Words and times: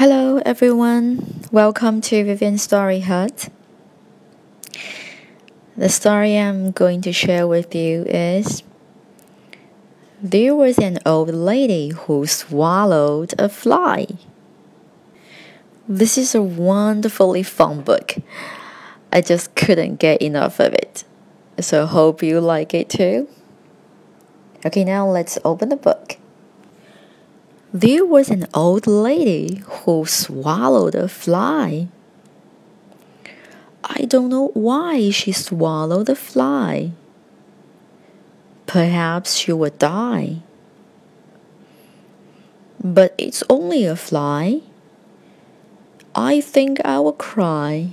Hello, 0.00 0.40
everyone. 0.46 1.42
Welcome 1.52 2.00
to 2.08 2.24
Vivian 2.24 2.56
Story 2.56 3.00
Hut. 3.00 3.50
The 5.76 5.90
story 5.90 6.38
I'm 6.38 6.70
going 6.70 7.02
to 7.02 7.12
share 7.12 7.46
with 7.46 7.74
you 7.74 8.04
is 8.04 8.62
There 10.22 10.54
was 10.54 10.78
an 10.78 11.00
old 11.04 11.28
lady 11.28 11.90
who 11.90 12.26
swallowed 12.26 13.34
a 13.38 13.50
fly. 13.50 14.06
This 15.86 16.16
is 16.16 16.34
a 16.34 16.40
wonderfully 16.40 17.42
fun 17.42 17.82
book. 17.82 18.14
I 19.12 19.20
just 19.20 19.54
couldn't 19.54 19.96
get 19.96 20.22
enough 20.22 20.60
of 20.60 20.72
it. 20.72 21.04
So, 21.60 21.84
hope 21.84 22.22
you 22.22 22.40
like 22.40 22.72
it 22.72 22.88
too. 22.88 23.28
Okay, 24.64 24.82
now 24.82 25.06
let's 25.06 25.38
open 25.44 25.68
the 25.68 25.76
book. 25.76 26.16
There 27.72 28.04
was 28.04 28.30
an 28.30 28.48
old 28.52 28.88
lady 28.88 29.62
who 29.64 30.04
swallowed 30.04 30.96
a 30.96 31.06
fly. 31.06 31.86
I 33.84 34.06
don't 34.06 34.28
know 34.28 34.50
why 34.54 35.10
she 35.10 35.30
swallowed 35.30 36.06
the 36.06 36.16
fly. 36.16 36.90
Perhaps 38.66 39.36
she 39.36 39.52
would 39.52 39.78
die. 39.78 40.42
But 42.82 43.14
it's 43.16 43.44
only 43.48 43.84
a 43.84 43.94
fly. 43.94 44.62
I 46.12 46.40
think 46.40 46.80
I 46.84 46.98
will 46.98 47.12
cry. 47.12 47.92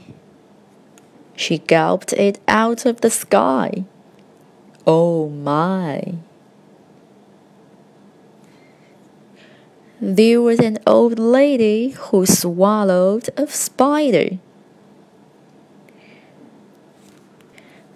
She 1.35 1.59
gulped 1.59 2.13
it 2.13 2.39
out 2.47 2.87
of 2.87 3.01
the 3.01 3.11
sky. 3.11 3.85
Oh 4.87 5.29
my! 5.29 6.15
There 9.99 10.43
was 10.43 10.59
an 10.59 10.77
old 10.85 11.17
lady 11.17 11.89
who 11.89 12.27
swallowed 12.27 13.29
a 13.35 13.47
spider 13.47 14.37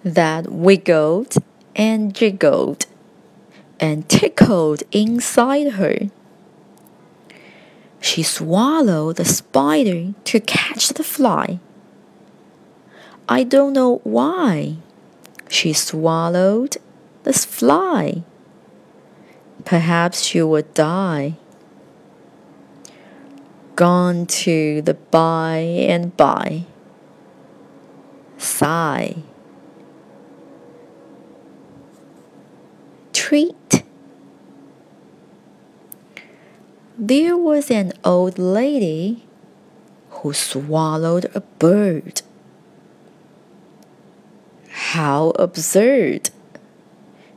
that 0.02 0.50
wiggled 0.50 1.36
and 1.76 2.12
jiggled 2.12 2.86
and 3.78 4.08
tickled 4.08 4.82
inside 4.90 5.74
her. 5.74 6.10
She 8.00 8.24
swallowed 8.24 9.14
the 9.14 9.24
spider 9.24 10.14
to 10.24 10.40
catch 10.40 10.88
the 10.88 11.04
fly. 11.04 11.60
I 13.28 13.44
don't 13.44 13.74
know 13.74 14.00
why. 14.02 14.78
She 15.48 15.72
swallowed 15.72 16.78
the 17.22 17.32
fly. 17.32 18.24
Perhaps 19.64 20.24
she 20.24 20.42
would 20.42 20.74
die 20.74 21.36
gone 23.76 24.26
to 24.26 24.82
the 24.82 24.94
by 24.94 25.56
and 25.56 26.16
by. 26.16 26.64
Sigh. 28.38 29.16
Treat. 33.12 33.84
There 36.98 37.36
was 37.36 37.70
an 37.70 37.92
old 38.04 38.38
lady 38.38 39.24
who 40.10 40.32
swallowed 40.32 41.30
a 41.34 41.40
bird. 41.40 42.22
How 44.68 45.30
absurd! 45.30 46.30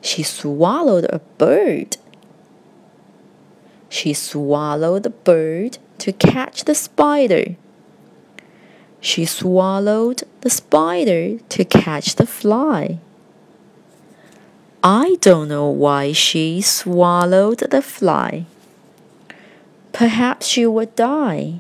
She 0.02 0.24
swallowed 0.24 1.06
a 1.10 1.20
bird. 1.38 1.98
She 3.90 4.14
swallowed 4.14 5.04
the 5.04 5.10
bird 5.10 5.78
to 6.00 6.12
catch 6.12 6.66
the 6.66 6.76
spider. 6.76 7.56
She 9.00 9.26
swallowed 9.26 10.24
the 10.42 10.50
spider 10.50 11.38
to 11.38 11.66
catch 11.66 12.16
the 12.16 12.26
fly. 12.26 13.00
I 14.84 15.18
don't 15.22 15.48
know 15.48 15.70
why 15.70 16.12
she 16.12 16.62
swallowed 16.62 17.60
the 17.60 17.82
fly. 17.82 18.46
Perhaps 19.94 20.48
she 20.48 20.66
would 20.66 20.96
die. 20.96 21.60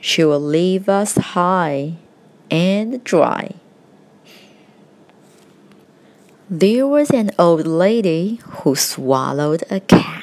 She 0.00 0.24
will 0.24 0.40
leave 0.40 0.88
us 0.88 1.16
high 1.16 1.94
and 2.50 3.02
dry. 3.04 3.54
There 6.48 6.86
was 6.86 7.10
an 7.10 7.32
old 7.38 7.66
lady 7.66 8.40
who 8.62 8.76
swallowed 8.76 9.64
a 9.68 9.80
cat. 9.80 10.15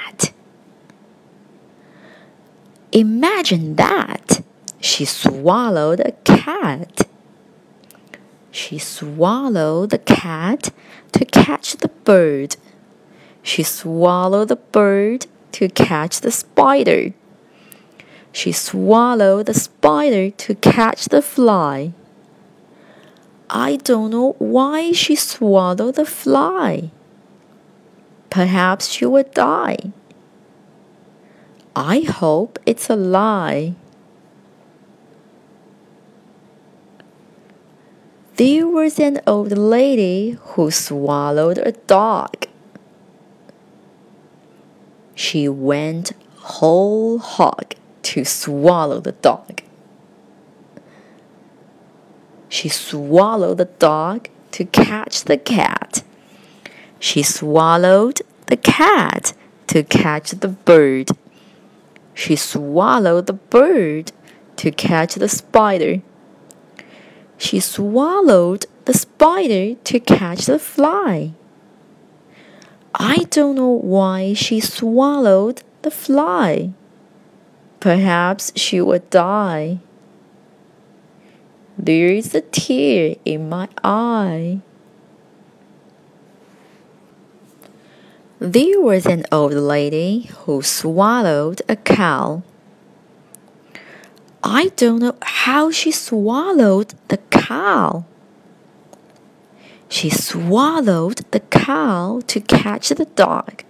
Imagine 2.94 3.76
that! 3.78 4.44
She 4.80 5.04
swallowed 5.04 6.00
a 6.00 6.12
cat. 6.24 7.08
She 8.52 8.78
swallowed 8.78 9.90
the 9.90 9.98
cat 9.98 10.72
to 11.14 11.26
catch 11.26 11.78
the 11.78 11.88
bird. 11.88 12.56
She 13.42 13.64
swallowed 13.64 14.50
the 14.50 14.58
bird 14.58 15.26
to 15.54 15.70
catch 15.70 16.22
the 16.22 16.30
spider. 16.30 17.14
She 18.32 18.52
swallowed 18.52 19.48
the 19.48 19.56
spider 19.56 20.30
to 20.30 20.54
catch 20.54 21.06
the 21.06 21.24
fly. 21.24 21.94
I 23.50 23.78
don't 23.78 24.12
know 24.12 24.36
why 24.38 24.92
she 24.92 25.16
swallowed 25.16 25.96
the 25.96 26.06
fly. 26.06 26.92
Perhaps 28.30 28.90
she 28.90 29.08
would 29.08 29.32
die. 29.34 29.94
I 31.76 32.02
hope 32.02 32.60
it's 32.66 32.90
a 32.90 32.96
lie. 32.96 33.74
There 38.36 38.68
was 38.68 39.00
an 39.00 39.22
old 39.26 39.58
lady 39.58 40.38
who 40.40 40.70
swallowed 40.70 41.58
a 41.58 41.72
dog. 41.72 42.48
She 45.16 45.50
went 45.50 46.14
whole 46.38 47.18
hog 47.18 47.74
to 48.04 48.24
swallow 48.24 49.00
the 49.00 49.14
dog. 49.14 49.62
She 52.50 52.70
swallowed 52.70 53.58
the 53.58 53.66
dog 53.66 54.30
to 54.52 54.66
catch 54.66 55.24
the 55.24 55.38
cat. 55.38 56.04
She 57.00 57.24
swallowed 57.24 58.22
the 58.46 58.58
cat 58.58 59.34
to 59.68 59.84
catch 59.84 60.32
the 60.32 60.50
bird. 60.50 61.10
She 62.14 62.36
swallowed 62.36 63.26
the 63.26 63.34
bird 63.34 64.12
to 64.58 64.72
catch 64.72 65.16
the 65.16 65.30
spider. 65.30 66.02
She 67.38 67.60
swallowed 67.60 68.66
the 68.86 68.94
spider 68.94 69.76
to 69.76 70.00
catch 70.00 70.46
the 70.46 70.60
fly. 70.60 71.34
I 72.94 73.26
don't 73.32 73.56
know 73.56 73.70
why 73.70 74.34
she 74.34 74.60
swallowed 74.60 75.64
the 75.82 75.92
fly. 75.92 76.74
Perhaps 77.80 78.54
she 78.56 78.80
would 78.80 79.10
die. 79.10 79.80
There 81.78 82.10
is 82.10 82.36
a 82.36 82.42
tear 82.42 83.16
in 83.26 83.50
my 83.50 83.68
eye. 83.84 84.62
There 88.44 88.82
was 88.82 89.06
an 89.06 89.24
old 89.32 89.54
lady 89.54 90.30
who 90.40 90.62
swallowed 90.62 91.62
a 91.70 91.78
cow. 91.78 92.44
I 94.44 94.68
don't 94.76 95.00
know 95.00 95.16
how 95.22 95.72
she 95.72 95.92
swallowed 95.92 96.94
the 97.08 97.20
cow. 97.32 98.04
She 99.88 100.10
swallowed 100.10 101.20
the 101.32 101.40
cow 101.40 102.20
to 102.28 102.42
catch 102.42 102.90
the 102.90 103.06
dog. 103.06 103.64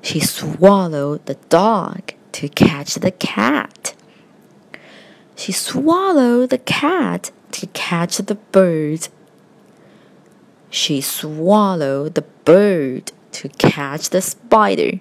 She 0.00 0.20
swallowed 0.20 1.26
the 1.26 1.36
dog 1.50 2.14
to 2.32 2.48
catch 2.48 2.94
the 2.94 3.10
cat. 3.10 3.94
She 5.36 5.52
swallowed 5.52 6.48
the 6.48 6.64
cat 6.64 7.32
to 7.52 7.66
catch 7.66 8.16
the 8.16 8.36
bird. 8.36 9.08
She 10.70 11.02
swallowed 11.02 12.14
the 12.14 12.24
bird 12.50 13.12
to 13.30 13.48
catch 13.48 14.10
the 14.10 14.20
spider. 14.20 14.98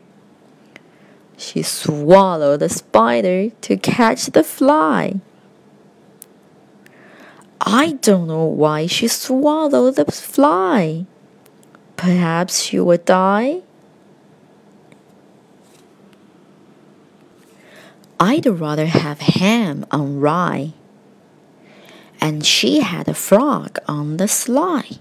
She 1.36 1.64
swallowed 1.64 2.60
the 2.60 2.70
spider 2.70 3.50
to 3.66 3.76
catch 3.76 4.28
the 4.28 4.44
fly. 4.44 5.20
I 7.60 7.94
don't 8.04 8.28
know 8.28 8.46
why 8.46 8.86
she 8.86 9.08
swallowed 9.08 9.96
the 9.96 10.06
fly. 10.12 11.08
Perhaps 11.96 12.62
she 12.62 12.80
would 12.80 13.06
die. 13.06 13.62
I'd 18.20 18.46
rather 18.46 18.86
have 18.86 19.22
ham 19.22 19.88
on 19.90 20.20
rye. 20.20 20.74
And 22.22 22.46
she 22.46 22.82
had 22.82 23.08
a 23.08 23.16
frog 23.16 23.80
on 23.88 24.18
the 24.18 24.28
sly. 24.28 25.00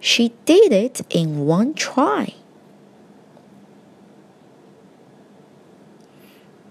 She 0.00 0.32
did 0.46 0.72
it 0.72 1.02
in 1.10 1.46
one 1.46 1.74
try. 1.74 2.34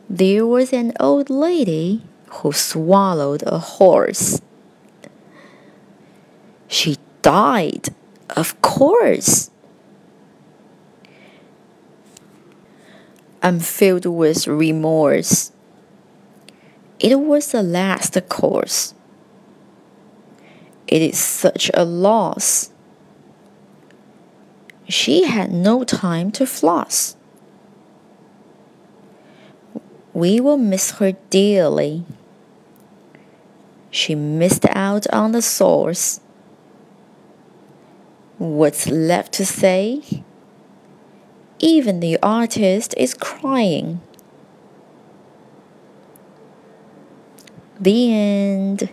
There 0.10 0.48
was 0.48 0.74
an 0.74 0.94
old 1.00 1.30
lady 1.30 2.02
who 2.42 2.52
swallowed 2.52 3.44
a 3.46 3.60
horse. 3.60 4.42
She 6.68 6.98
died, 7.22 7.90
of 8.36 8.60
course. 8.62 9.52
I'm 13.44 13.60
filled 13.60 14.06
with 14.06 14.48
remorse. 14.48 15.52
It 17.00 17.20
was 17.20 17.52
the 17.52 17.64
last 17.64 18.18
course. 18.28 18.96
It 20.88 21.04
is 21.04 21.20
such 21.20 21.70
a 21.76 21.86
loss. 21.86 22.72
She 24.90 25.26
had 25.26 25.52
no 25.52 25.84
time 25.84 26.32
to 26.32 26.48
floss. 26.48 27.16
We 30.14 30.40
will 30.42 30.58
miss 30.58 30.94
her 30.94 31.12
dearly. 31.30 32.06
She 33.92 34.16
missed 34.16 34.66
out 34.70 35.06
on 35.14 35.32
the 35.32 35.44
source. 35.44 36.22
What's 38.40 38.88
left 38.88 39.32
to 39.34 39.46
say? 39.46 40.24
Even 41.60 42.00
the 42.00 42.18
artist 42.24 42.96
is 42.98 43.14
crying. 43.14 44.02
The 47.80 48.12
end. 48.12 48.90